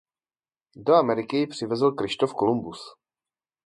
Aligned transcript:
Do 0.75 0.93
Ameriky 0.95 1.37
ji 1.37 1.47
přivezl 1.47 1.91
Kryštof 1.91 2.33
Kolumbus. 2.33 2.79